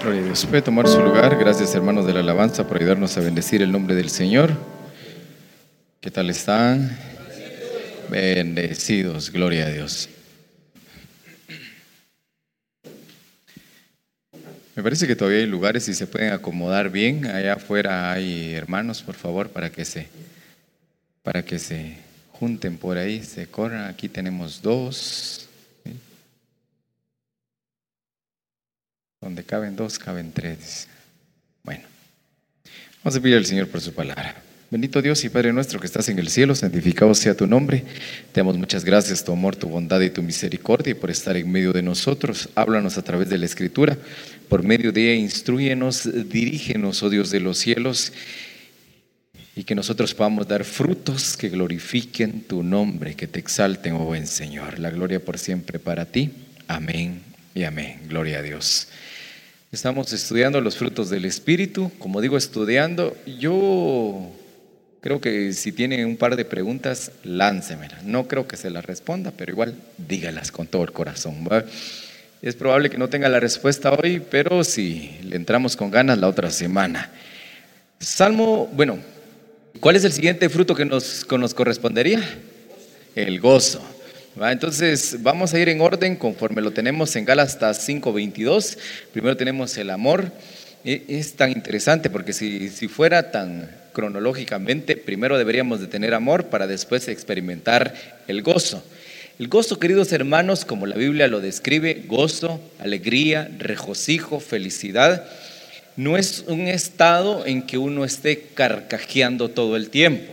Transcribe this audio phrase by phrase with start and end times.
[0.00, 0.46] Gloria a Dios.
[0.46, 1.36] Puede tomar su lugar.
[1.36, 4.52] Gracias, hermanos de la alabanza, por ayudarnos a bendecir el nombre del Señor.
[6.00, 6.96] ¿Qué tal están?
[8.08, 9.32] Bendecidos.
[9.32, 10.08] Gloria a Dios.
[14.76, 17.26] Me parece que todavía hay lugares y se pueden acomodar bien.
[17.26, 20.06] Allá afuera hay hermanos, por favor, para que se,
[21.24, 21.96] para que se
[22.30, 23.86] junten por ahí, se corran.
[23.86, 25.47] Aquí tenemos dos.
[29.20, 30.88] Donde caben dos, caben tres.
[31.64, 31.84] Bueno,
[33.02, 34.42] vamos a pedir al Señor por su palabra.
[34.70, 37.84] Bendito Dios y Padre nuestro que estás en el cielo, santificado sea tu nombre.
[38.32, 41.72] Te damos muchas gracias, tu amor, tu bondad y tu misericordia por estar en medio
[41.72, 42.50] de nosotros.
[42.54, 43.96] Háblanos a través de la Escritura.
[44.50, 48.12] Por medio de ella, instruyenos, dirígenos, oh Dios de los cielos,
[49.56, 54.26] y que nosotros podamos dar frutos que glorifiquen tu nombre, que te exalten, oh buen
[54.26, 54.78] Señor.
[54.78, 56.30] La gloria por siempre para ti.
[56.68, 57.27] Amén
[57.58, 57.98] y amén.
[58.06, 58.86] Gloria a Dios.
[59.72, 61.90] Estamos estudiando los frutos del Espíritu.
[61.98, 64.30] Como digo, estudiando, yo
[65.00, 67.98] creo que si tiene un par de preguntas, láncemela.
[68.04, 71.48] No creo que se las responda, pero igual dígalas con todo el corazón.
[72.42, 76.28] Es probable que no tenga la respuesta hoy, pero si le entramos con ganas la
[76.28, 77.10] otra semana.
[77.98, 79.00] Salmo, bueno,
[79.80, 82.22] ¿cuál es el siguiente fruto que nos correspondería?
[83.16, 83.97] El gozo.
[84.46, 88.78] Entonces vamos a ir en orden conforme lo tenemos en Gálatas 5:22.
[89.12, 90.30] Primero tenemos el amor.
[90.84, 96.46] E, es tan interesante porque si, si fuera tan cronológicamente, primero deberíamos de tener amor
[96.46, 97.94] para después experimentar
[98.28, 98.82] el gozo.
[99.40, 105.24] El gozo, queridos hermanos, como la Biblia lo describe, gozo, alegría, regocijo, felicidad,
[105.96, 110.32] no es un estado en que uno esté carcajeando todo el tiempo.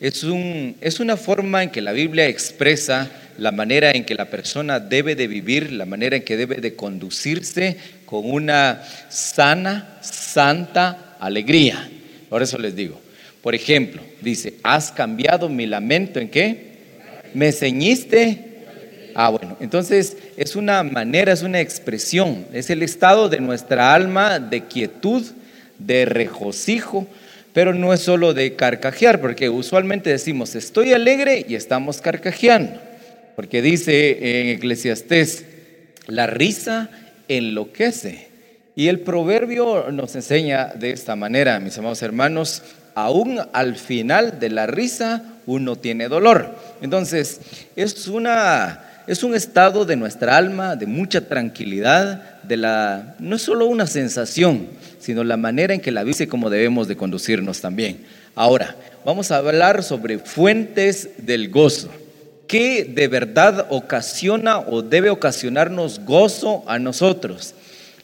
[0.00, 4.26] Es, un, es una forma en que la Biblia expresa la manera en que la
[4.26, 11.16] persona debe de vivir, la manera en que debe de conducirse con una sana, santa
[11.20, 11.88] alegría.
[12.28, 13.00] Por eso les digo,
[13.40, 16.78] por ejemplo, dice, has cambiado mi lamento en qué?
[17.32, 18.44] Me ceñiste.
[19.14, 24.40] Ah, bueno, entonces es una manera, es una expresión, es el estado de nuestra alma
[24.40, 25.24] de quietud,
[25.78, 27.06] de regocijo,
[27.52, 32.87] pero no es solo de carcajear, porque usualmente decimos, estoy alegre y estamos carcajeando.
[33.38, 35.44] Porque dice en Eclesiastés,
[36.08, 36.90] la risa
[37.28, 38.26] enloquece.
[38.74, 42.64] Y el proverbio nos enseña de esta manera, mis amados hermanos,
[42.96, 46.52] aún al final de la risa uno tiene dolor.
[46.82, 47.40] Entonces,
[47.76, 53.42] es, una, es un estado de nuestra alma, de mucha tranquilidad, de la, no es
[53.42, 54.66] solo una sensación,
[54.98, 57.98] sino la manera en que la dice cómo debemos de conducirnos también.
[58.34, 58.74] Ahora,
[59.04, 61.88] vamos a hablar sobre fuentes del gozo.
[62.48, 67.54] ¿Qué de verdad ocasiona o debe ocasionarnos gozo a nosotros?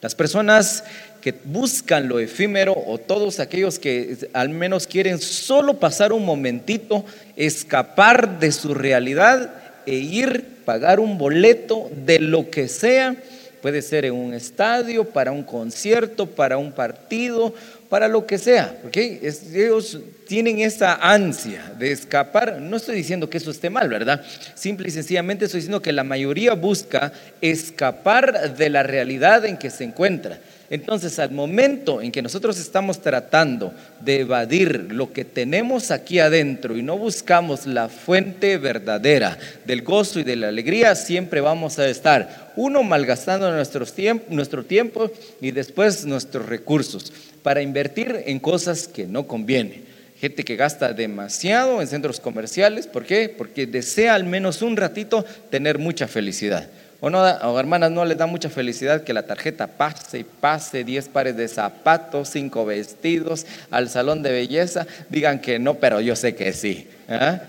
[0.02, 0.84] Las personas
[1.22, 7.06] que buscan lo efímero o todos aquellos que al menos quieren solo pasar un momentito,
[7.36, 9.50] escapar de su realidad
[9.86, 13.16] e ir, pagar un boleto de lo que sea,
[13.62, 17.54] puede ser en un estadio, para un concierto, para un partido,
[17.94, 18.96] para lo que sea, ¿ok?
[18.96, 22.60] ellos tienen esa ansia de escapar.
[22.60, 24.20] No estoy diciendo que eso esté mal, ¿verdad?
[24.56, 29.70] Simple y sencillamente estoy diciendo que la mayoría busca escapar de la realidad en que
[29.70, 30.40] se encuentra.
[30.74, 36.76] Entonces, al momento en que nosotros estamos tratando de evadir lo que tenemos aquí adentro
[36.76, 41.88] y no buscamos la fuente verdadera del gozo y de la alegría, siempre vamos a
[41.88, 47.12] estar, uno, malgastando nuestro tiempo y después nuestros recursos
[47.44, 49.84] para invertir en cosas que no convienen.
[50.20, 53.28] Gente que gasta demasiado en centros comerciales, ¿por qué?
[53.28, 56.68] Porque desea al menos un ratito tener mucha felicidad.
[57.04, 60.84] O, no, o hermanas, no les da mucha felicidad que la tarjeta pase y pase
[60.84, 64.86] 10 pares de zapatos, 5 vestidos, al salón de belleza.
[65.10, 66.88] Digan que no, pero yo sé que sí.
[67.10, 67.42] ¿ah?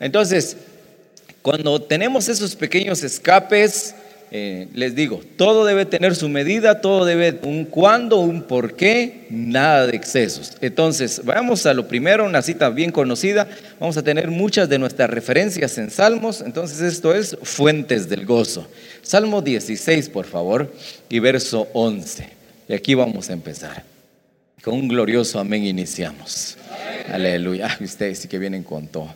[0.00, 0.58] Entonces,
[1.40, 3.94] cuando tenemos esos pequeños escapes,
[4.32, 9.26] eh, les digo, todo debe tener su medida, todo debe un cuándo, un por qué,
[9.28, 10.56] nada de excesos.
[10.60, 13.48] Entonces, vamos a lo primero, una cita bien conocida.
[13.80, 16.42] Vamos a tener muchas de nuestras referencias en Salmos.
[16.42, 18.68] Entonces, esto es fuentes del gozo.
[19.02, 20.72] Salmo 16, por favor,
[21.08, 22.28] y verso 11.
[22.68, 23.82] Y aquí vamos a empezar.
[24.62, 26.56] Con un glorioso amén iniciamos.
[27.12, 27.76] Aleluya.
[27.80, 29.12] Ustedes sí que vienen con todo.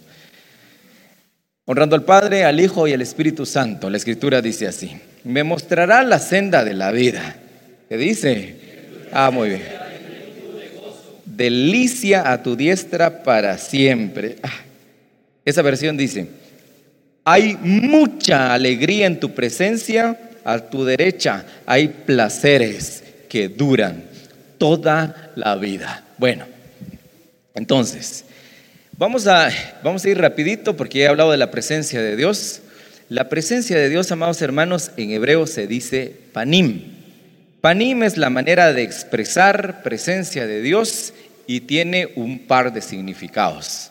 [1.66, 3.88] Honrando al Padre, al Hijo y al Espíritu Santo.
[3.88, 7.36] La Escritura dice así, me mostrará la senda de la vida.
[7.88, 8.56] ¿Qué dice?
[9.12, 9.62] Ah, muy bien.
[11.24, 14.36] Delicia a tu diestra para siempre.
[14.42, 14.50] Ah,
[15.44, 16.28] esa versión dice,
[17.24, 24.04] hay mucha alegría en tu presencia, a tu derecha hay placeres que duran
[24.58, 26.04] toda la vida.
[26.18, 26.44] Bueno,
[27.54, 28.26] entonces,
[28.98, 29.50] vamos a,
[29.82, 32.62] vamos a ir rapidito porque he hablado de la presencia de Dios.
[33.08, 36.94] La presencia de Dios, amados hermanos, en hebreo se dice panim.
[37.60, 41.14] Panim es la manera de expresar presencia de Dios
[41.46, 43.90] y tiene un par de significados.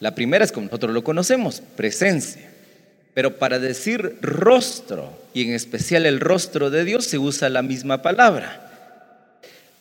[0.00, 2.50] La primera es como nosotros lo conocemos, presencia.
[3.14, 8.02] Pero para decir rostro, y en especial el rostro de Dios, se usa la misma
[8.02, 8.60] palabra.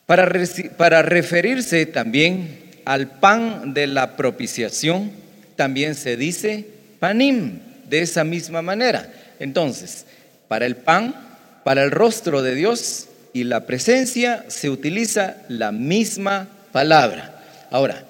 [0.05, 0.31] Para,
[0.77, 5.11] para referirse también al pan de la propiciación,
[5.55, 6.67] también se dice
[6.99, 7.59] panim,
[7.89, 9.11] de esa misma manera.
[9.39, 10.05] Entonces,
[10.47, 11.15] para el pan,
[11.63, 17.41] para el rostro de Dios y la presencia se utiliza la misma palabra.
[17.71, 18.05] Ahora,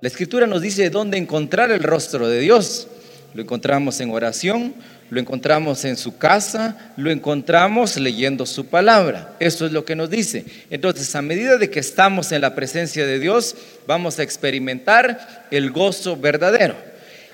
[0.00, 2.88] la escritura nos dice dónde encontrar el rostro de Dios.
[3.34, 4.74] Lo encontramos en oración,
[5.10, 9.34] lo encontramos en su casa, lo encontramos leyendo su palabra.
[9.40, 10.44] Eso es lo que nos dice.
[10.70, 15.70] Entonces, a medida de que estamos en la presencia de Dios, vamos a experimentar el
[15.72, 16.76] gozo verdadero.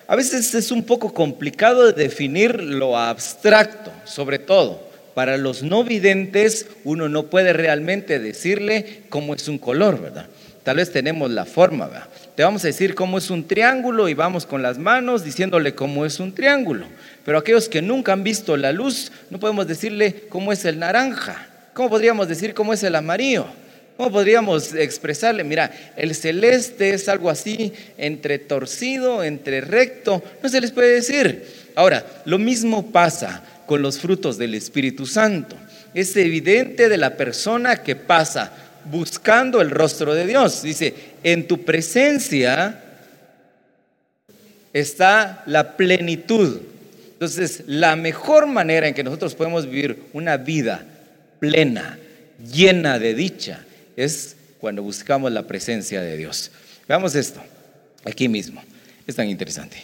[0.08, 4.86] A veces es un poco complicado de definir lo abstracto, sobre todo.
[5.14, 10.26] Para los no videntes, uno no puede realmente decirle cómo es un color, ¿verdad?
[10.66, 12.08] Tal vez tenemos la forma, ¿verdad?
[12.34, 16.04] Te vamos a decir cómo es un triángulo y vamos con las manos diciéndole cómo
[16.04, 16.88] es un triángulo.
[17.24, 21.46] Pero aquellos que nunca han visto la luz, no podemos decirle cómo es el naranja.
[21.72, 23.46] ¿Cómo podríamos decir cómo es el amarillo?
[23.96, 25.44] ¿Cómo podríamos expresarle?
[25.44, 31.46] Mira, el celeste es algo así, entre torcido, entre recto, no se les puede decir.
[31.76, 35.54] Ahora, lo mismo pasa con los frutos del Espíritu Santo.
[35.94, 40.62] Es evidente de la persona que pasa buscando el rostro de Dios.
[40.62, 42.82] Dice, en tu presencia
[44.72, 46.60] está la plenitud.
[47.12, 50.84] Entonces, la mejor manera en que nosotros podemos vivir una vida
[51.40, 51.98] plena,
[52.52, 53.64] llena de dicha,
[53.96, 56.50] es cuando buscamos la presencia de Dios.
[56.88, 57.40] Veamos esto,
[58.04, 58.62] aquí mismo.
[59.06, 59.78] Es tan interesante.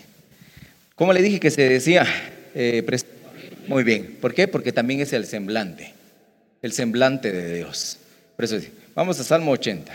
[0.95, 2.07] ¿Cómo le dije que se decía?
[2.55, 2.85] Eh,
[3.67, 4.19] muy bien.
[4.21, 4.47] ¿Por qué?
[4.47, 5.95] Porque también es el semblante,
[6.61, 7.99] el semblante de Dios.
[8.37, 8.59] Por eso
[8.95, 9.93] Vamos a Salmo 80.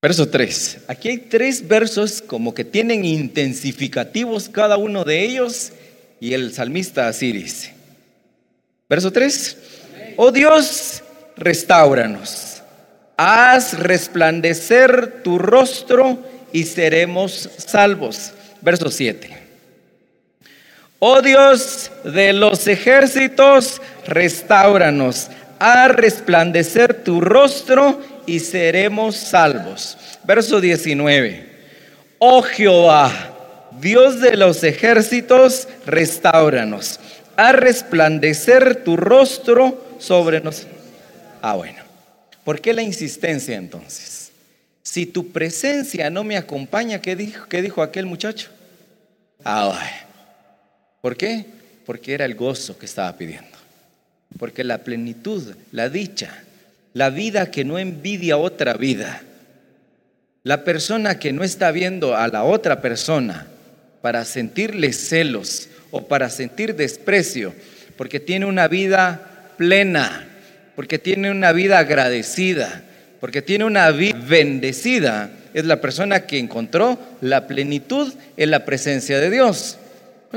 [0.00, 0.80] Verso 3.
[0.88, 5.72] Aquí hay tres versos como que tienen intensificativos cada uno de ellos
[6.20, 7.74] y el salmista así dice.
[8.88, 9.56] Verso 3.
[10.16, 11.02] Oh Dios,
[11.36, 12.62] restauranos.
[13.16, 16.18] Haz resplandecer tu rostro
[16.52, 18.32] y seremos salvos.
[18.60, 19.43] Verso 7.
[21.06, 25.28] Oh Dios de los ejércitos, restauranos.
[25.58, 29.98] A resplandecer tu rostro y seremos salvos.
[30.24, 31.46] Verso 19.
[32.16, 36.98] Oh Jehová, Dios de los ejércitos, restauranos.
[37.36, 40.80] A resplandecer tu rostro sobre nosotros.
[41.42, 41.82] Ah, bueno.
[42.44, 44.32] ¿Por qué la insistencia entonces?
[44.82, 48.48] Si tu presencia no me acompaña, ¿qué dijo, qué dijo aquel muchacho?
[49.44, 50.03] Ah, bueno.
[51.04, 51.44] ¿Por qué?
[51.84, 53.58] Porque era el gozo que estaba pidiendo.
[54.38, 56.42] Porque la plenitud, la dicha,
[56.94, 59.20] la vida que no envidia otra vida,
[60.44, 63.46] la persona que no está viendo a la otra persona
[64.00, 67.52] para sentirle celos o para sentir desprecio,
[67.98, 70.26] porque tiene una vida plena,
[70.74, 72.82] porque tiene una vida agradecida,
[73.20, 79.20] porque tiene una vida bendecida, es la persona que encontró la plenitud en la presencia
[79.20, 79.76] de Dios.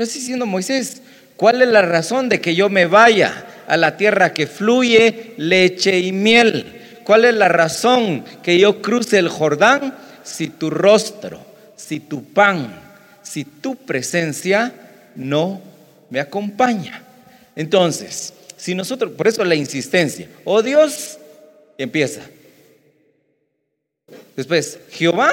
[0.02, 1.02] Está diciendo Moisés,
[1.36, 5.98] ¿cuál es la razón de que yo me vaya a la tierra que fluye leche
[5.98, 7.00] y miel?
[7.04, 11.40] ¿Cuál es la razón que yo cruce el Jordán si tu rostro,
[11.76, 12.80] si tu pan,
[13.22, 14.72] si tu presencia
[15.16, 15.60] no
[16.10, 17.02] me acompaña?
[17.56, 21.18] Entonces, si nosotros, por eso la insistencia, oh Dios,
[21.76, 22.20] empieza.
[24.36, 25.32] Después, Jehová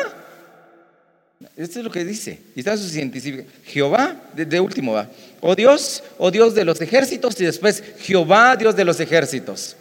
[1.57, 2.39] esto es lo que dice.
[2.55, 3.43] Y está su científico.
[3.65, 5.09] Jehová, de, último va.
[5.41, 7.39] Oh Dios, oh Dios de los ejércitos.
[7.39, 9.75] Y después, Jehová, Dios de los ejércitos.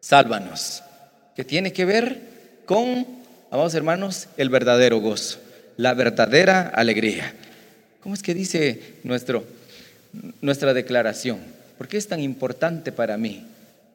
[0.00, 0.82] Sálvanos.
[1.36, 2.20] Que tiene que ver
[2.64, 3.06] con,
[3.50, 5.38] amados hermanos, el verdadero gozo.
[5.76, 7.34] La verdadera alegría.
[8.00, 9.44] ¿Cómo es que dice nuestro,
[10.40, 11.38] nuestra declaración?
[11.78, 13.46] ¿Por qué es tan importante para mí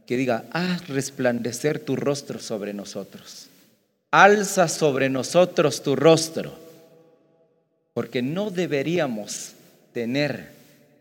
[0.06, 3.49] que diga, haz resplandecer tu rostro sobre nosotros?
[4.12, 6.70] Alza sobre nosotros tu rostro
[7.94, 9.52] porque no deberíamos
[9.94, 10.52] tener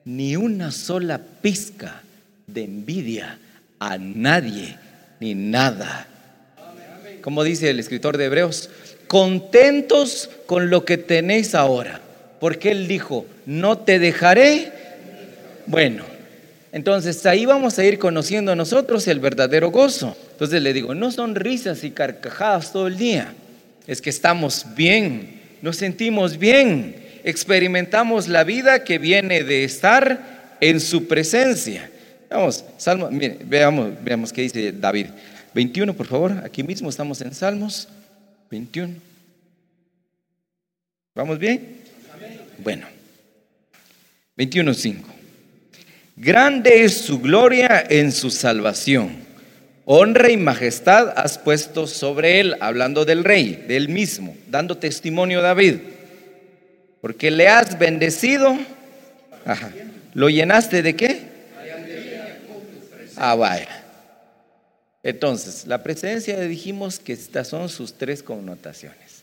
[0.05, 2.03] ni una sola pizca
[2.47, 3.39] de envidia
[3.79, 4.77] a nadie
[5.21, 6.09] ni nada.
[7.23, 8.69] Como dice el escritor de Hebreos,
[9.07, 12.01] contentos con lo que tenéis ahora,
[12.41, 14.73] porque él dijo, no te dejaré
[15.67, 16.05] Bueno,
[16.73, 20.17] entonces ahí vamos a ir conociendo nosotros el verdadero gozo.
[20.39, 23.35] Entonces le digo, no son risas y carcajadas todo el día,
[23.89, 30.79] es que estamos bien, nos sentimos bien, experimentamos la vida que viene de estar en
[30.79, 31.91] su presencia.
[32.31, 35.07] Vamos, Salmo, mire, veamos, veamos qué dice David.
[35.55, 37.89] 21, por favor, aquí mismo estamos en Salmos
[38.49, 38.95] 21.
[41.17, 41.79] ¿Vamos bien?
[42.59, 42.87] Bueno,
[44.37, 44.99] 21.5.
[46.15, 49.27] Grande es su gloria en su salvación.
[49.91, 55.43] Honra y majestad has puesto sobre él, hablando del rey, del mismo, dando testimonio a
[55.43, 55.77] David.
[57.01, 58.59] Porque le has bendecido.
[60.13, 61.23] ¿Lo llenaste de qué?
[63.17, 63.83] Ah, vaya.
[65.03, 69.23] Entonces, la presencia dijimos que estas son sus tres connotaciones.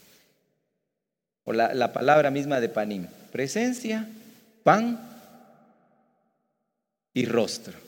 [1.44, 3.06] O la, la palabra misma de panim.
[3.32, 4.10] Presencia,
[4.64, 5.00] pan
[7.14, 7.86] y rostro.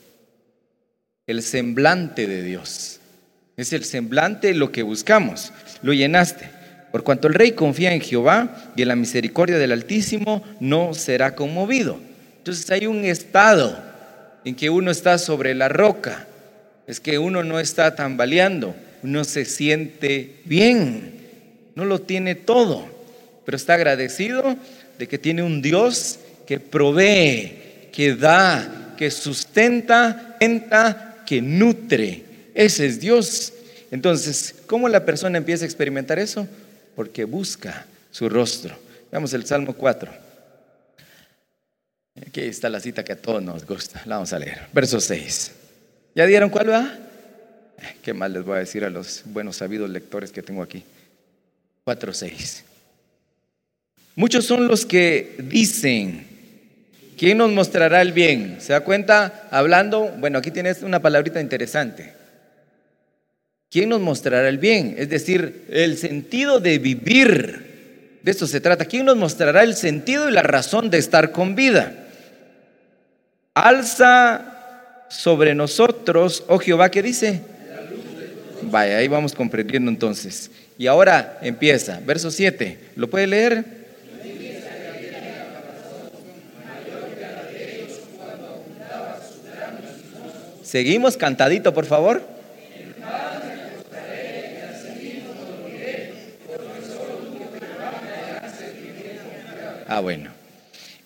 [1.28, 2.98] El semblante de Dios.
[3.56, 5.52] Es el semblante lo que buscamos.
[5.82, 6.48] Lo llenaste.
[6.90, 11.34] Por cuanto el rey confía en Jehová y en la misericordia del Altísimo, no será
[11.34, 12.00] conmovido.
[12.38, 13.78] Entonces hay un estado
[14.44, 16.26] en que uno está sobre la roca.
[16.86, 21.12] Es que uno no está tambaleando, uno se siente bien,
[21.74, 22.88] no lo tiene todo,
[23.44, 24.56] pero está agradecido
[24.98, 32.24] de que tiene un Dios que provee, que da, que sustenta, entra, que nutre.
[32.54, 33.52] Ese es Dios.
[33.90, 36.48] Entonces, ¿cómo la persona empieza a experimentar eso?
[36.96, 38.74] Porque busca su rostro.
[39.12, 40.10] Veamos el Salmo 4.
[42.26, 44.00] Aquí está la cita que a todos nos gusta.
[44.06, 44.68] La vamos a leer.
[44.72, 45.52] Verso 6.
[46.14, 46.98] ¿Ya dieron cuál va?
[48.02, 50.82] ¿Qué más les voy a decir a los buenos sabidos lectores que tengo aquí?
[51.84, 52.64] 4, 6.
[54.16, 56.26] Muchos son los que dicen,
[57.18, 58.58] ¿Quién nos mostrará el bien?
[58.60, 59.48] ¿Se da cuenta?
[59.50, 62.14] Hablando, bueno, aquí tienes una palabrita interesante.
[63.68, 64.94] ¿Quién nos mostrará el bien?
[64.96, 68.20] Es decir, el sentido de vivir.
[68.22, 68.84] De esto se trata.
[68.84, 71.92] ¿Quién nos mostrará el sentido y la razón de estar con vida?
[73.52, 77.40] Alza sobre nosotros, oh Jehová, ¿qué dice?
[78.62, 80.52] Vaya, ahí vamos comprendiendo entonces.
[80.78, 82.78] Y ahora empieza, verso 7.
[82.94, 83.77] ¿Lo puede leer?
[90.68, 92.22] Seguimos cantadito, por favor.
[99.86, 100.30] Ah, bueno.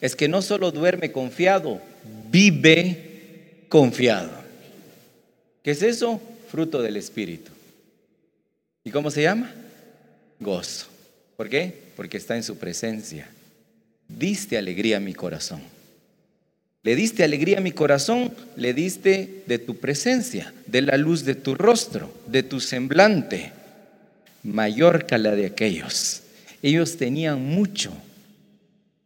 [0.01, 1.81] Es que no solo duerme confiado,
[2.29, 4.33] vive confiado.
[5.63, 6.21] ¿Qué es eso?
[6.51, 7.53] Fruto del Espíritu.
[8.83, 9.55] ¿Y cómo se llama?
[10.41, 10.89] Gozo.
[11.37, 11.73] ¿Por qué?
[11.95, 13.29] Porque está en su presencia.
[14.09, 15.63] Diste alegría a mi corazón.
[16.83, 21.37] Le diste alegría a mi corazón, le diste de tu presencia, de la luz de
[21.37, 23.53] tu rostro, de tu semblante,
[24.43, 26.23] mayor que la de aquellos.
[26.61, 27.93] Ellos tenían mucho,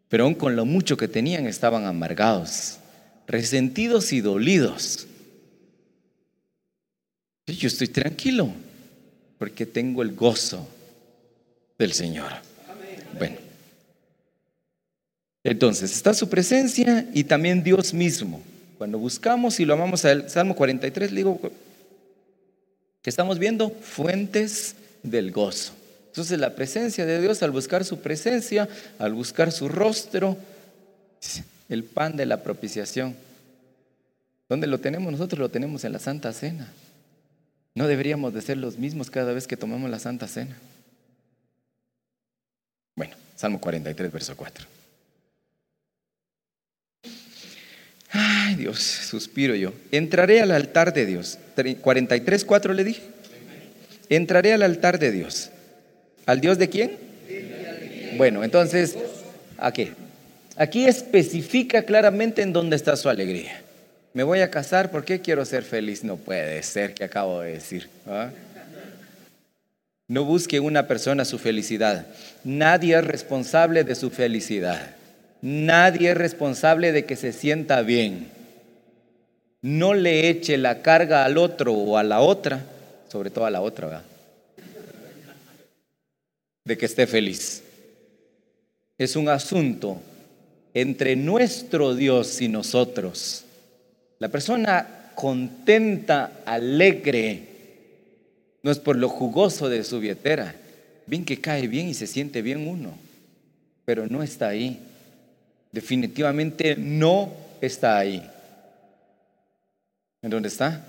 [0.08, 2.78] pero aún con lo mucho que tenían estaban amargados,
[3.26, 5.06] resentidos y dolidos.
[7.46, 8.52] Yo estoy tranquilo
[9.38, 10.66] porque tengo el gozo
[11.78, 12.32] del Señor.
[13.18, 13.45] Bueno.
[15.46, 18.42] Entonces, está su presencia y también Dios mismo.
[18.78, 21.40] Cuando buscamos y lo amamos al Salmo 43, le digo
[23.00, 24.74] que estamos viendo fuentes
[25.04, 25.72] del gozo.
[26.08, 30.36] Entonces, la presencia de Dios, al buscar su presencia, al buscar su rostro,
[31.68, 33.14] el pan de la propiciación.
[34.48, 35.12] ¿Dónde lo tenemos?
[35.12, 36.72] Nosotros lo tenemos en la Santa Cena.
[37.76, 40.56] No deberíamos de ser los mismos cada vez que tomamos la Santa Cena.
[42.96, 44.75] Bueno, Salmo 43, verso 4.
[48.46, 49.72] Ay Dios, suspiro yo.
[49.90, 51.36] Entraré al altar de Dios.
[51.80, 53.02] 43, 4 le dije.
[54.08, 55.50] Entraré al altar de Dios.
[56.26, 56.96] ¿Al Dios de quién?
[58.16, 58.96] Bueno, entonces,
[59.58, 59.90] aquí.
[60.54, 63.62] Aquí especifica claramente en dónde está su alegría.
[64.14, 66.04] Me voy a casar porque quiero ser feliz.
[66.04, 67.88] No puede ser que acabo de decir.
[68.06, 68.30] ¿ah?
[70.06, 72.06] No busque una persona su felicidad.
[72.44, 74.94] Nadie es responsable de su felicidad.
[75.42, 78.35] Nadie es responsable de que se sienta bien.
[79.66, 82.64] No le eche la carga al otro o a la otra,
[83.08, 84.04] sobre todo a la otra,
[86.64, 87.62] de que esté feliz.
[88.98, 90.00] Es un asunto
[90.72, 93.44] entre nuestro Dios y nosotros.
[94.18, 97.42] La persona contenta, alegre,
[98.62, 100.54] no es por lo jugoso de su billetera.
[101.06, 102.96] Bien que cae bien y se siente bien uno,
[103.84, 104.80] pero no está ahí
[105.76, 107.30] definitivamente no
[107.60, 108.22] está ahí.
[110.22, 110.84] ¿En dónde está?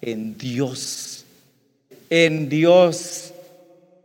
[0.00, 1.24] En Dios.
[2.10, 3.32] En Dios.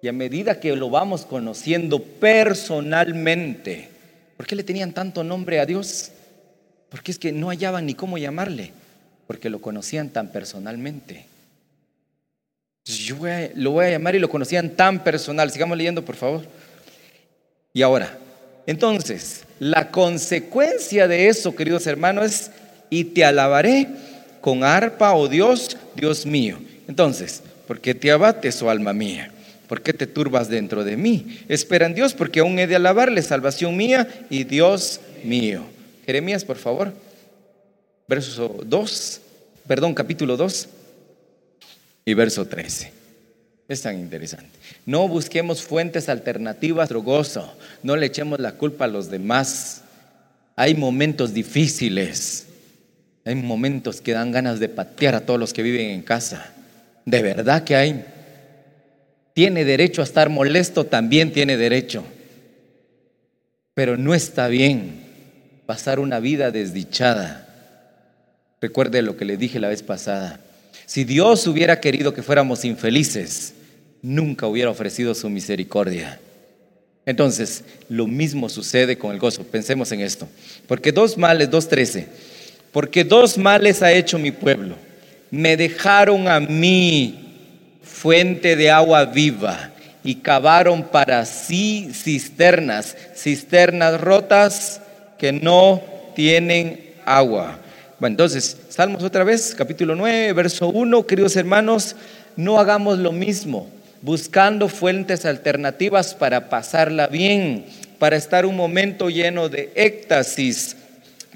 [0.02, 3.90] Y a medida que lo vamos conociendo personalmente,
[4.38, 6.12] ¿por qué le tenían tanto nombre a Dios?
[6.90, 8.72] Porque es que no hallaban ni cómo llamarle,
[9.28, 11.26] porque lo conocían tan personalmente.
[12.86, 13.18] Yo
[13.56, 15.52] lo voy a llamar y lo conocían tan personal.
[15.52, 16.46] Sigamos leyendo, por favor.
[17.74, 18.18] Y ahora,
[18.66, 22.52] entonces, la consecuencia de eso, queridos hermanos, es,
[22.90, 23.88] y te alabaré
[24.42, 26.58] con arpa, oh Dios, Dios mío.
[26.88, 29.32] Entonces, ¿por qué te abates, oh alma mía?
[29.68, 31.42] ¿Por qué te turbas dentro de mí?
[31.48, 35.64] Espera en Dios, porque aún he de alabarle, salvación mía y Dios mío.
[36.06, 36.92] Jeremías, por favor.
[38.08, 39.22] Verso 2,
[39.68, 40.70] perdón, capítulo 2
[42.06, 42.92] y verso 13.
[43.68, 44.50] Es tan interesante.
[44.88, 47.54] No busquemos fuentes alternativas, gozo.
[47.84, 49.84] No le echemos la culpa a los demás.
[50.56, 52.48] Hay momentos difíciles.
[53.26, 56.54] Hay momentos que dan ganas de patear a todos los que viven en casa.
[57.06, 58.06] De verdad que hay.
[59.34, 62.04] Tiene derecho a estar molesto, también tiene derecho.
[63.74, 65.06] Pero no está bien
[65.66, 67.46] pasar una vida desdichada.
[68.62, 70.40] Recuerde lo que le dije la vez pasada.
[70.86, 73.54] Si Dios hubiera querido que fuéramos infelices,
[74.02, 76.20] nunca hubiera ofrecido su misericordia.
[77.06, 79.44] Entonces, lo mismo sucede con el gozo.
[79.44, 80.28] Pensemos en esto.
[80.68, 82.08] Porque dos males, 2.13.
[82.72, 84.76] Porque dos males ha hecho mi pueblo.
[85.32, 87.30] Me dejaron a mí
[87.84, 89.72] fuente de agua viva
[90.04, 94.82] y cavaron para sí cisternas, cisternas rotas
[95.18, 95.82] que no
[96.16, 97.60] tienen agua.
[98.00, 101.98] Bueno, entonces, Salmos otra vez, capítulo 9, verso 1, queridos hermanos,
[102.38, 103.68] no hagamos lo mismo,
[104.02, 107.66] buscando fuentes alternativas para pasarla bien,
[107.98, 110.78] para estar un momento lleno de éxtasis,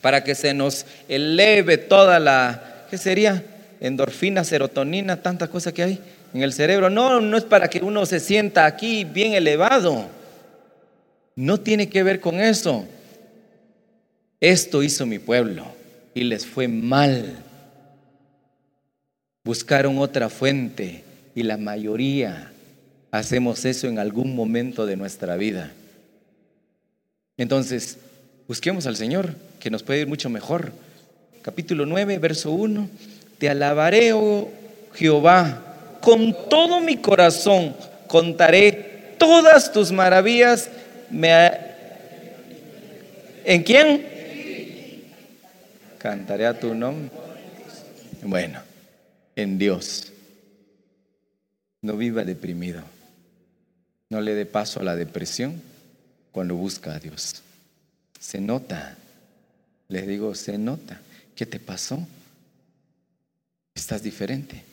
[0.04, 3.42] para que se nos eleve toda la, ¿qué sería?
[3.80, 6.00] Endorfina, serotonina, tanta cosa que hay
[6.34, 6.90] en el cerebro.
[6.90, 10.10] No, no es para que uno se sienta aquí bien elevado.
[11.38, 12.86] No tiene que ver con eso.
[14.42, 15.68] Esto hizo mi pueblo
[16.14, 17.38] y les fue mal.
[19.46, 21.02] Buscaron otra fuente
[21.34, 22.52] y la mayoría
[23.10, 25.72] hacemos eso en algún momento de nuestra vida.
[27.38, 28.00] Entonces,
[28.50, 30.74] busquemos al Señor, que nos puede ir mucho mejor.
[31.42, 32.90] Capítulo 9, verso 1.
[33.38, 34.52] Te alabaré, oh
[34.94, 37.74] Jehová, con todo mi corazón
[38.08, 40.70] contaré todas tus maravillas.
[43.46, 44.06] ¿En quién?
[45.98, 47.10] Cantaré a tu nombre.
[48.22, 48.60] Bueno,
[49.34, 50.12] en Dios.
[51.82, 52.82] No viva deprimido.
[54.10, 55.62] No le dé paso a la depresión
[56.34, 57.42] cuando busca a Dios.
[58.20, 58.98] Se nota.
[59.94, 61.00] Les digo, se nota.
[61.36, 62.06] ¿Qué te pasó?
[63.76, 64.64] Estás diferente.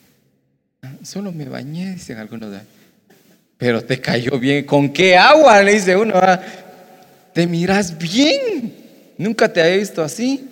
[0.81, 2.61] Ah, solo me bañé, dicen algunos.
[3.57, 4.65] Pero te cayó bien.
[4.65, 5.61] ¿Con qué agua?
[5.61, 6.15] Le dice uno.
[6.15, 6.41] Ah,
[7.33, 9.13] te miras bien.
[9.17, 10.47] Nunca te había visto así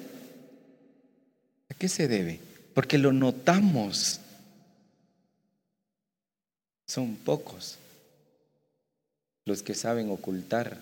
[1.79, 2.39] qué se debe?
[2.75, 4.19] Porque lo notamos.
[6.86, 7.77] Son pocos
[9.45, 10.77] los que saben ocultar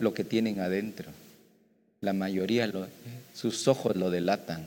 [0.00, 1.10] lo que tienen adentro.
[2.02, 2.70] La mayoría,
[3.32, 4.66] sus ojos lo delatan.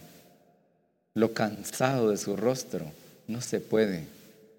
[1.14, 2.90] Lo cansado de su rostro,
[3.28, 4.06] no se puede.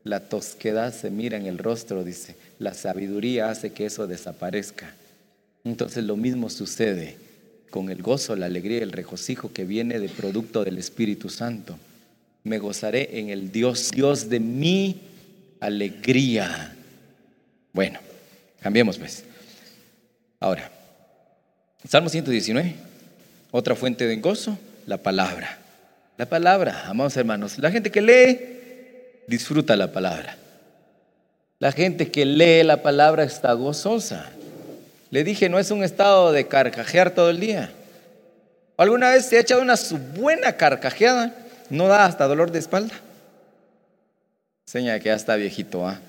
[0.05, 2.37] La tosquedad se mira en el rostro, dice.
[2.59, 4.95] La sabiduría hace que eso desaparezca.
[5.65, 7.17] Entonces lo mismo sucede
[7.71, 11.79] con el gozo, la alegría y el regocijo que viene de producto del Espíritu Santo.
[12.45, 15.01] Me gozaré en el Dios, Dios de mi
[15.61, 16.77] alegría.
[17.73, 18.01] Bueno,
[18.61, 19.25] cambiemos pues.
[20.41, 20.76] Ahora,
[21.89, 22.75] Salmo 119,
[23.53, 25.59] otra fuente de gozo, la palabra.
[26.17, 28.41] La palabra, amados hermanos, la gente que lee,
[29.29, 30.37] disfruta la palabra.
[31.61, 34.31] La gente que lee la palabra está gozosa.
[35.11, 37.71] Le dije, no es un estado de carcajear todo el día.
[38.77, 39.77] ¿Alguna vez se ha echado una
[40.17, 41.35] buena carcajeada?
[41.71, 42.95] ¿No da hasta dolor de espalda?
[44.67, 46.01] Seña que ya está viejito, ¿ah?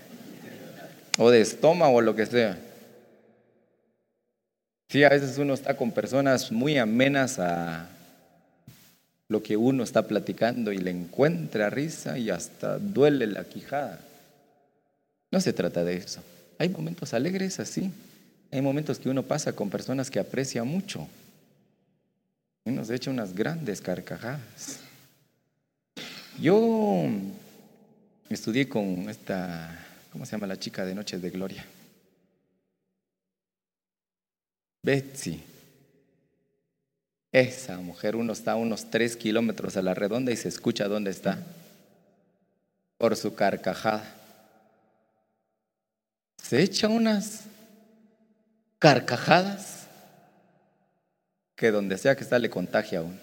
[1.20, 2.58] O de estómago o lo que sea.
[4.90, 7.90] Sí, a veces uno está con personas muy amenas a
[9.28, 14.00] lo que uno está platicando y le encuentra risa y hasta duele la quijada.
[15.30, 16.24] No se trata de eso.
[16.58, 17.92] Hay momentos alegres así.
[18.52, 21.06] Hay momentos que uno pasa con personas que aprecia mucho
[22.64, 24.80] y nos echa unas grandes carcajadas.
[26.40, 27.08] Yo
[28.30, 31.66] estudié con esta, ¿cómo se llama la chica de Noches de Gloria?
[34.88, 35.44] Betsy.
[37.34, 41.40] Esa mujer, uno está unos tres kilómetros a la redonda y se escucha dónde está.
[42.98, 44.16] Por su carcajada.
[46.42, 47.42] Se echa unas
[48.80, 49.88] carcajadas
[51.58, 53.20] que donde sea que está le contagia a uno.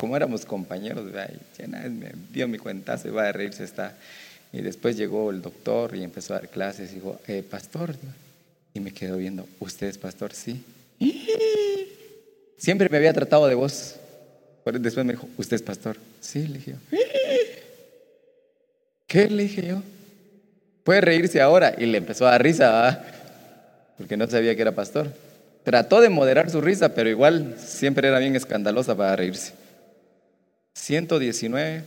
[0.00, 3.98] como éramos compañeros, me dio mi cuenta, se va a reírse, está.
[4.50, 7.94] Y después llegó el doctor y empezó a dar clases y dijo, eh, pastor,
[8.74, 10.32] y me quedó viendo, ¿usted es pastor?
[10.32, 10.64] Sí.
[12.56, 13.96] Siempre me había tratado de vos.
[14.64, 15.96] Después me dijo, ¿usted es pastor?
[16.20, 16.74] Sí, le dije.
[19.06, 19.30] ¿Qué?
[19.30, 19.82] Le dije yo.
[20.84, 21.74] Puede reírse ahora.
[21.78, 23.04] Y le empezó a dar risa,
[23.96, 25.12] porque no sabía que era pastor.
[25.64, 29.52] Trató de moderar su risa, pero igual siempre era bien escandalosa para reírse.
[30.74, 31.82] 119,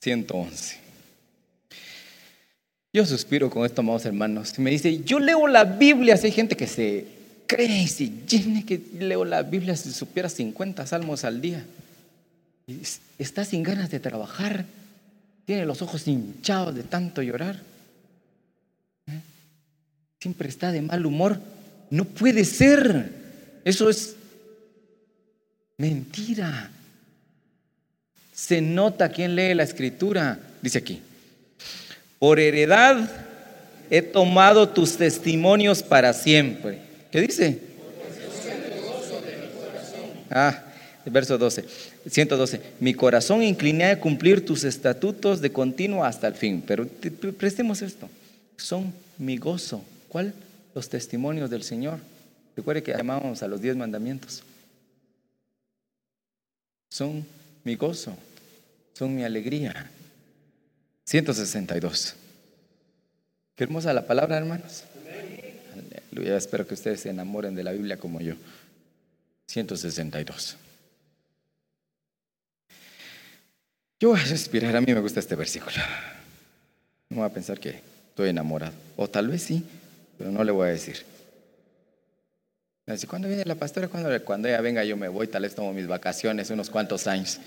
[0.00, 0.87] 111.
[2.98, 4.58] Yo suspiro con esto, amados hermanos.
[4.58, 6.16] Me dice, yo leo la Biblia.
[6.16, 7.06] Si hay gente que se
[7.46, 11.64] cree y se llene que leo la Biblia si supiera 50 salmos al día.
[13.16, 14.64] está sin ganas de trabajar.
[15.44, 17.62] Tiene los ojos hinchados de tanto llorar.
[19.06, 19.20] ¿Eh?
[20.18, 21.40] Siempre está de mal humor.
[21.90, 23.12] No puede ser.
[23.64, 24.16] Eso es
[25.76, 26.72] Mentira.
[28.34, 30.40] Se nota quién lee la escritura.
[30.60, 31.00] Dice aquí,
[32.18, 33.10] por heredad
[33.90, 36.80] he tomado tus testimonios para siempre.
[37.10, 37.60] ¿Qué dice?
[40.30, 40.62] Ah,
[41.06, 41.64] verso 12,
[42.08, 42.60] 112.
[42.80, 46.62] Mi corazón incliné a cumplir tus estatutos de continuo hasta el fin.
[46.66, 46.86] Pero
[47.36, 48.10] prestemos esto.
[48.56, 49.82] Son mi gozo.
[50.08, 50.34] ¿Cuál?
[50.74, 51.98] Los testimonios del Señor.
[52.56, 54.42] Recuerde que llamábamos a los diez mandamientos
[56.98, 57.24] son
[57.64, 58.16] mi gozo,
[58.94, 59.90] son mi alegría.
[61.08, 62.16] 162.
[63.56, 64.84] Qué hermosa la palabra, hermanos.
[66.12, 66.36] Aleluya.
[66.36, 68.34] Espero que ustedes se enamoren de la Biblia como yo.
[69.46, 70.58] 162.
[73.98, 75.76] Yo voy a respirar, a mí me gusta este versículo.
[77.08, 78.74] No voy a pensar que estoy enamorado.
[78.98, 79.64] O tal vez sí,
[80.18, 81.06] pero no le voy a decir.
[83.08, 83.88] ¿cuándo viene la pastora?
[83.88, 87.40] Cuando, cuando ella venga yo me voy, tal vez tomo mis vacaciones unos cuantos años.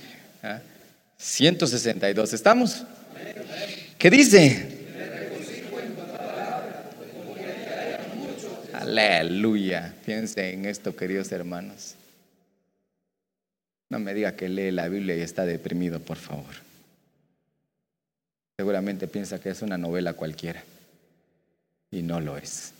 [1.19, 2.36] 162, ¿Ah?
[2.36, 2.86] ¿estamos?
[3.97, 4.67] ¿Qué dice?
[8.73, 9.93] Aleluya.
[10.05, 11.95] Piensen en esto, queridos hermanos.
[13.89, 16.55] No me diga que lee la Biblia y está deprimido, por favor.
[18.57, 20.63] Seguramente piensa que es una novela cualquiera.
[21.91, 22.73] Y no lo es.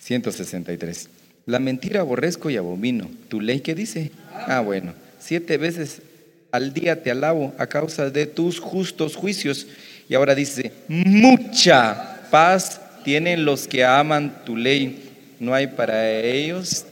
[0.00, 1.08] 163.
[1.46, 3.10] La mentira aborrezco y abomino.
[3.28, 4.12] ¿Tu ley qué dice?
[4.32, 4.94] Ah, bueno.
[5.18, 6.02] Siete veces
[6.50, 9.66] al día te alabo a causa de tus justos juicios.
[10.08, 15.36] Y ahora dice, mucha paz tienen los que aman tu ley.
[15.38, 16.84] No hay para ellos.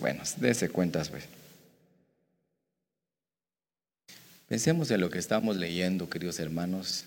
[0.00, 1.24] Bueno, dése cuentas, pues.
[4.48, 7.04] Pensemos en lo que estamos leyendo, queridos hermanos,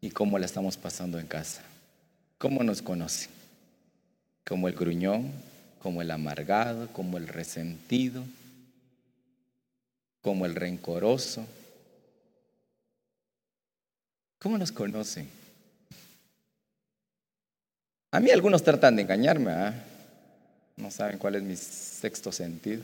[0.00, 1.62] y cómo la estamos pasando en casa.
[2.38, 3.34] ¿Cómo nos conocen?
[4.44, 5.32] como el gruñón,
[5.80, 8.24] como el amargado, como el resentido,
[10.24, 11.46] como el rencoroso.
[14.38, 15.28] ¿Cómo nos conocen?
[18.10, 19.74] A mí algunos tratan de engañarme, ¿ah?
[20.78, 22.82] no saben cuál es mi sexto sentido.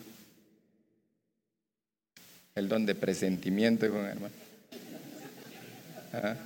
[2.54, 4.28] El don de presentimiento, hermano.
[6.12, 6.36] ¿Ah?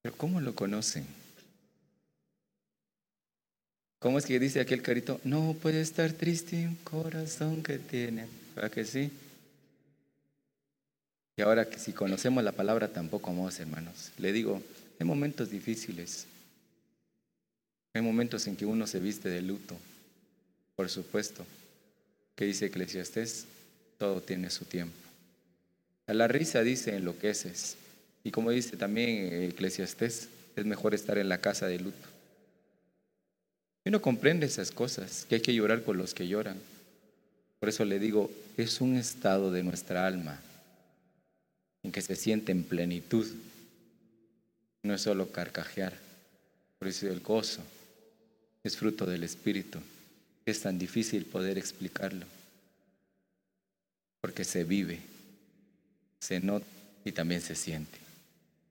[0.00, 1.06] Pero ¿cómo lo conocen?
[3.98, 5.20] ¿Cómo es que dice aquel carito?
[5.24, 8.26] No puede estar triste un corazón que tiene.
[8.54, 9.10] ¿Para que sí?
[11.36, 14.62] Y ahora que si conocemos la palabra tampoco, amados hermanos, le digo,
[14.98, 16.26] hay momentos difíciles.
[17.94, 19.76] Hay momentos en que uno se viste de luto,
[20.74, 21.46] por supuesto.
[22.34, 23.46] Que dice Eclesiastés,
[23.98, 24.96] todo tiene su tiempo.
[26.06, 27.76] A la risa dice enloqueces.
[28.24, 32.15] Y como dice también Eclesiastés, es mejor estar en la casa de luto.
[33.86, 36.58] Y no comprende esas cosas, que hay que llorar con los que lloran.
[37.60, 40.40] Por eso le digo, es un estado de nuestra alma
[41.84, 43.24] en que se siente en plenitud.
[44.82, 45.92] No es solo carcajear.
[46.80, 47.62] Por eso el gozo
[48.64, 49.78] es fruto del Espíritu.
[50.44, 52.26] Es tan difícil poder explicarlo.
[54.20, 54.98] Porque se vive,
[56.18, 56.66] se nota
[57.04, 57.98] y también se siente.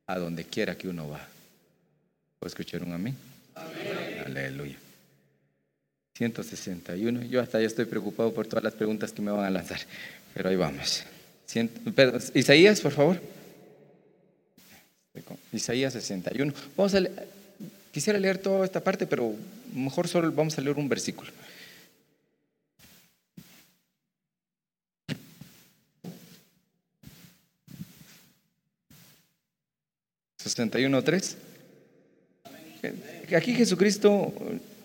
[0.08, 1.26] A donde quiera que uno va.
[2.38, 3.16] ¿Puedo escuchar un amén?
[3.56, 4.24] amén.
[4.26, 4.85] Aleluya.
[6.16, 7.24] 161.
[7.24, 9.80] Yo hasta ya estoy preocupado por todas las preguntas que me van a lanzar,
[10.34, 11.04] pero ahí vamos.
[12.34, 13.22] Isaías, por favor.
[15.52, 16.54] Isaías 61.
[16.76, 17.00] Vamos a
[17.92, 19.34] Quisiera leer toda esta parte, pero
[19.74, 21.32] mejor solo vamos a leer un versículo.
[30.44, 31.36] 61.3.
[33.36, 34.34] Aquí Jesucristo,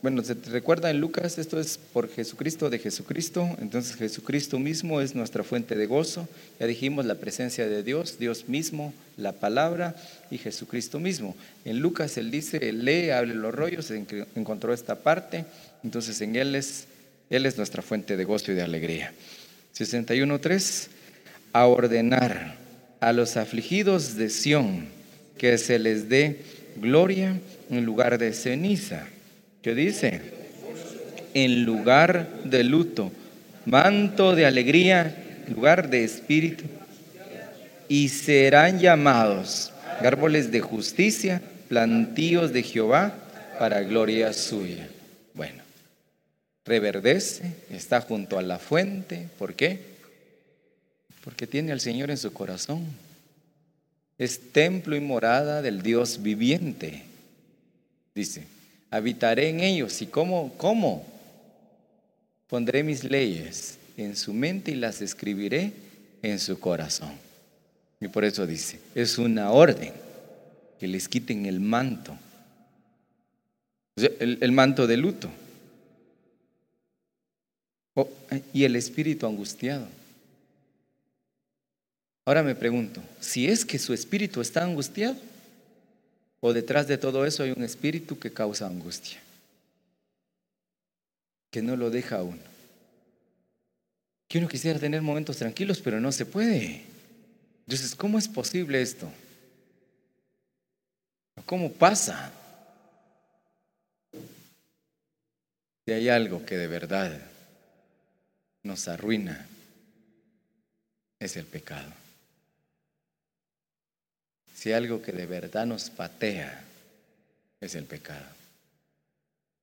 [0.02, 5.14] bueno, se recuerda en Lucas, esto es por Jesucristo de Jesucristo, entonces Jesucristo mismo es
[5.14, 6.26] nuestra fuente de gozo,
[6.58, 9.94] ya dijimos la presencia de Dios, Dios mismo, la palabra
[10.30, 11.36] y Jesucristo mismo.
[11.66, 15.44] En Lucas él dice, lee, abre los rollos, encontró esta parte,
[15.84, 16.86] entonces en él es,
[17.28, 19.12] él es nuestra fuente de gozo y de alegría.
[19.76, 20.88] 61.3,
[21.52, 22.56] a ordenar
[23.00, 24.86] a los afligidos de Sión
[25.36, 26.40] que se les dé
[26.76, 29.06] gloria en lugar de ceniza.
[29.62, 30.20] ¿Qué dice?
[31.34, 33.12] En lugar de luto,
[33.66, 36.64] manto de alegría, lugar de espíritu.
[37.88, 43.14] Y serán llamados árboles de justicia, plantíos de Jehová
[43.58, 44.88] para gloria suya.
[45.34, 45.62] Bueno,
[46.64, 49.28] reverdece, está junto a la fuente.
[49.38, 49.80] ¿Por qué?
[51.22, 52.86] Porque tiene al Señor en su corazón
[54.20, 57.04] es templo y morada del Dios viviente.
[58.14, 58.44] Dice,
[58.90, 60.02] habitaré en ellos.
[60.02, 60.52] ¿Y cómo?
[60.56, 61.06] ¿Cómo?
[62.48, 65.72] Pondré mis leyes en su mente y las escribiré
[66.22, 67.12] en su corazón.
[68.00, 69.92] Y por eso dice, es una orden
[70.78, 72.16] que les quiten el manto,
[73.96, 75.30] el, manto de luto
[77.94, 78.08] oh,
[78.54, 79.86] y el espíritu angustiado.
[82.24, 85.16] Ahora me pregunto, si es que su espíritu está angustiado,
[86.40, 89.20] o detrás de todo eso hay un espíritu que causa angustia,
[91.50, 92.50] que no lo deja a uno.
[94.28, 96.84] Que uno quisiera tener momentos tranquilos, pero no se puede.
[97.66, 99.10] Entonces, ¿cómo es posible esto?
[101.46, 102.32] ¿Cómo pasa?
[105.84, 107.20] Si hay algo que de verdad
[108.62, 109.46] nos arruina,
[111.18, 111.99] es el pecado.
[114.60, 116.62] Si algo que de verdad nos patea
[117.62, 118.26] es el pecado.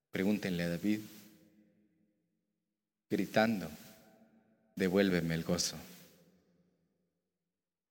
[0.09, 1.01] Pregúntenle a David,
[3.07, 3.69] gritando,
[4.75, 5.75] devuélveme el gozo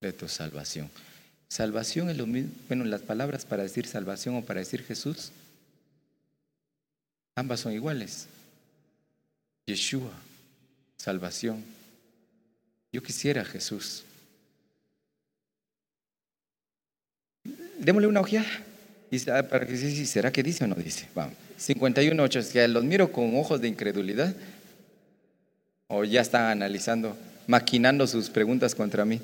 [0.01, 0.91] de tu salvación.
[1.47, 5.31] Salvación es lo mismo, bueno, las palabras para decir salvación o para decir Jesús,
[7.37, 8.27] ambas son iguales.
[9.65, 10.11] Yeshua,
[10.97, 11.63] salvación.
[12.91, 14.06] Yo quisiera Jesús.
[17.79, 18.47] Démosle una ojeada.
[19.11, 21.09] Y si será que dice o no dice.
[21.15, 21.35] Vamos.
[21.59, 22.37] 51.8.
[22.39, 24.35] Es que los miro con ojos de incredulidad.
[25.89, 29.21] O ya están analizando, maquinando sus preguntas contra mí.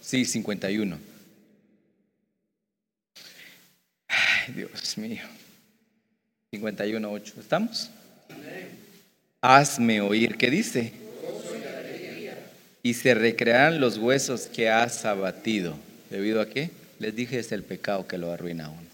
[0.00, 0.98] Sí, 51.
[4.08, 5.22] Ay, Dios mío.
[6.52, 7.38] 51.8.
[7.38, 7.90] ¿Estamos?
[9.40, 10.36] Hazme oír.
[10.36, 11.03] ¿Qué dice?
[12.84, 15.74] Y se recrearán los huesos que has abatido.
[16.10, 16.70] ¿Debido a qué?
[16.98, 18.90] Les dije, es el pecado que lo arruina a uno.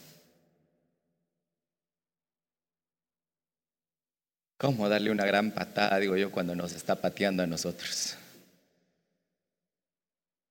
[4.59, 8.15] ¿Cómo darle una gran patada, digo yo, cuando nos está pateando a nosotros?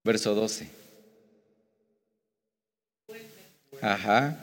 [0.03, 0.67] Verso 12.
[3.81, 4.37] Ajá.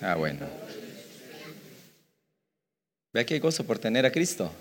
[0.00, 0.48] Ah, bueno.
[3.12, 4.52] Ve que hay gozo por tener a Cristo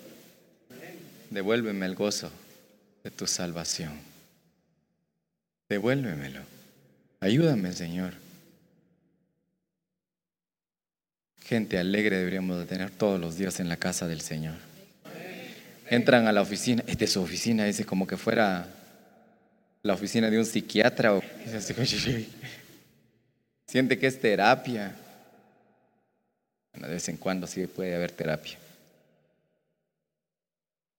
[1.29, 2.31] devuélveme el gozo
[3.03, 3.91] de tu salvación.
[5.69, 6.41] Devuélvemelo.
[7.19, 8.13] Ayúdame, Señor.
[11.45, 14.55] Gente alegre deberíamos de tener todos los días en la casa del Señor.
[15.89, 18.67] Entran a la oficina, es su oficina, dice como que fuera
[19.81, 21.19] la oficina de un psiquiatra.
[23.67, 24.95] Siente que es terapia.
[26.73, 28.57] de vez en cuando sí puede haber terapia.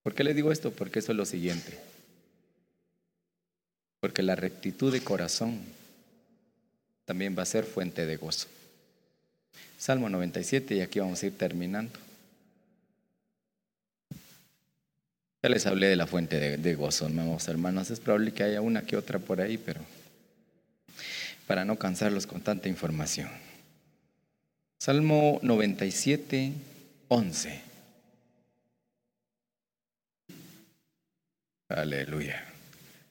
[0.03, 0.71] ¿Por qué le digo esto?
[0.71, 1.79] Porque eso es lo siguiente.
[4.01, 5.61] Porque la rectitud de corazón
[7.05, 8.49] también va a ser fuente de gozo.
[9.79, 11.99] Salmo 97 y aquí vamos a ir terminando.
[15.43, 17.91] Ya les hablé de la fuente de, gozo, hermanos.
[17.91, 19.81] Es probable que haya una que otra por ahí, pero
[21.47, 23.29] para no cansarlos con tanta información.
[24.79, 26.53] Salmo 97,
[27.09, 27.70] 11.
[31.71, 32.45] Aleluya.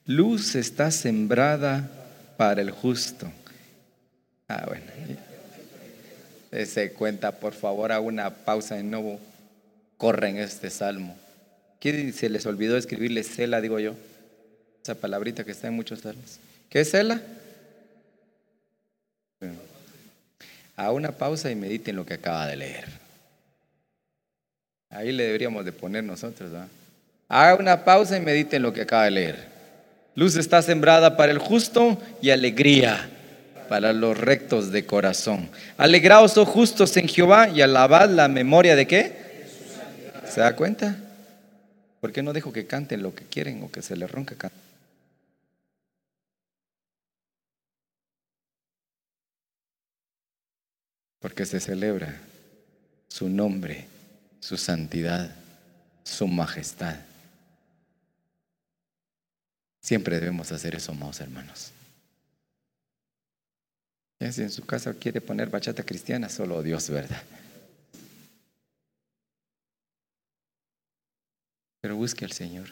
[0.06, 1.90] Luz está sembrada
[2.36, 3.32] para el justo.
[4.50, 4.86] Ah, bueno.
[6.66, 9.20] Se cuenta, por favor, a una pausa de nuevo.
[9.98, 11.18] Corren este salmo.
[11.80, 13.96] ¿Qué se les olvidó escribirle Cela, digo yo?
[14.84, 16.40] Esa palabrita que está en muchos salmos.
[16.70, 17.22] ¿Qué es Sela?
[20.76, 22.86] A una pausa y mediten lo que acaba de leer.
[24.90, 26.52] Ahí le deberíamos de poner nosotros.
[26.52, 26.68] ¿verdad?
[27.30, 29.48] Haga una pausa y mediten lo que acaba de leer.
[30.16, 33.10] Luz está sembrada para el justo y alegría
[33.70, 35.48] para los rectos de corazón.
[35.78, 39.46] Alegraos, oh justos en Jehová, y alabad la memoria de qué?
[40.28, 40.98] ¿Se da cuenta?
[42.02, 44.60] ¿Por qué no dejo que canten lo que quieren o que se les ronca cantar?
[51.20, 52.16] Porque se celebra
[53.08, 53.86] su nombre,
[54.40, 55.30] su santidad,
[56.04, 56.96] su majestad.
[59.82, 61.72] Siempre debemos hacer eso, amados hermanos.
[64.20, 67.24] Si en su casa quiere poner bachata cristiana, solo Dios, ¿verdad?
[71.82, 72.68] Pero busque al Señor.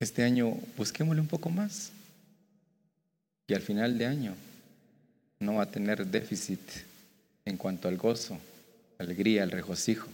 [0.00, 1.92] Este año busquémosle un poco más.
[3.46, 4.34] Y al final de año
[5.40, 6.60] no va a tener déficit
[7.44, 8.38] en cuanto al gozo,
[8.98, 10.08] alegría, el regocijo.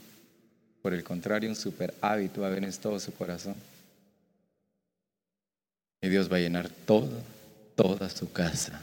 [0.83, 3.55] Por el contrario, un super hábito va a haber en todo su corazón.
[6.09, 7.23] Dios va a llenar todo,
[7.75, 8.83] toda su casa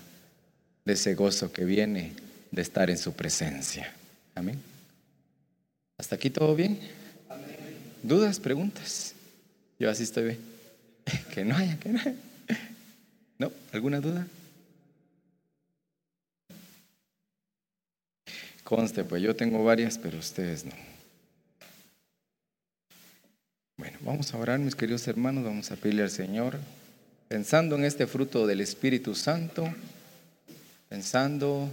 [0.86, 2.14] de ese gozo que viene
[2.52, 3.94] de estar en su presencia.
[4.36, 4.62] Amén.
[5.98, 6.80] ¿Hasta aquí todo bien?
[8.02, 9.14] ¿Dudas, preguntas?
[9.80, 10.40] Yo así estoy bien.
[11.34, 12.16] Que no haya, que no haya.
[13.38, 13.52] ¿No?
[13.72, 14.28] ¿Alguna duda?
[18.64, 20.72] Conste, pues yo tengo varias, pero ustedes no.
[23.78, 26.58] Bueno, vamos a orar, mis queridos hermanos, vamos a pedirle al Señor,
[27.28, 29.68] pensando en este fruto del Espíritu Santo,
[30.90, 31.70] pensando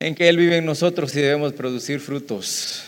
[0.00, 2.84] en que Él vive en nosotros y debemos producir frutos.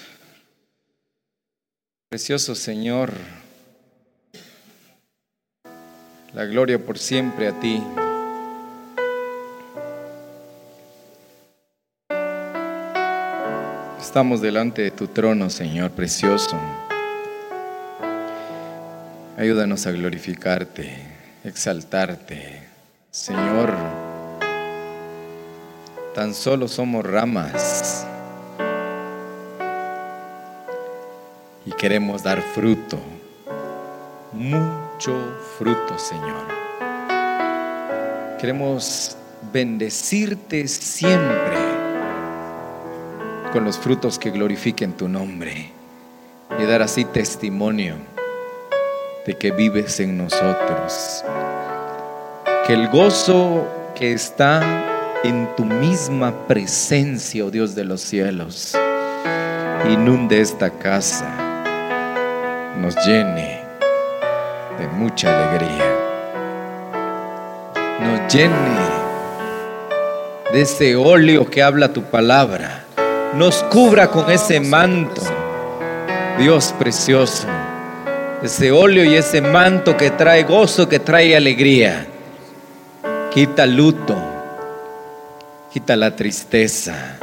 [2.08, 3.12] Precioso Señor,
[6.32, 7.82] la gloria por siempre a ti.
[14.00, 16.56] Estamos delante de tu trono, Señor precioso.
[19.36, 20.96] Ayúdanos a glorificarte,
[21.42, 22.68] exaltarte.
[23.10, 23.74] Señor,
[26.14, 28.06] tan solo somos ramas
[31.66, 33.00] y queremos dar fruto,
[34.32, 36.46] mucho fruto, Señor.
[38.40, 39.16] Queremos
[39.52, 41.58] bendecirte siempre
[43.52, 45.72] con los frutos que glorifiquen tu nombre
[46.56, 47.96] y dar así testimonio
[49.26, 51.24] de que vives en nosotros.
[52.66, 58.76] Que el gozo que está en tu misma presencia, oh Dios de los cielos,
[59.90, 61.26] inunde esta casa,
[62.78, 63.62] nos llene
[64.78, 65.84] de mucha alegría,
[68.00, 69.04] nos llene
[70.52, 72.84] de ese óleo que habla tu palabra.
[73.34, 75.20] Nos cubra con ese manto,
[76.38, 77.48] Dios precioso,
[78.44, 82.06] ese óleo y ese manto que trae gozo, que trae alegría.
[83.32, 84.16] Quita luto,
[85.72, 87.16] quita la tristeza.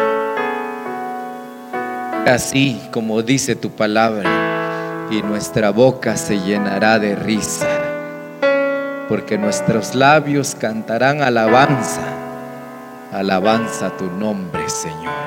[2.26, 7.68] Así como dice tu palabra, y nuestra boca se llenará de risa,
[9.08, 12.02] porque nuestros labios cantarán alabanza,
[13.12, 15.21] alabanza a tu nombre, Señor.